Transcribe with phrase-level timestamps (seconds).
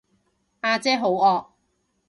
[0.63, 1.45] 呀姐好惡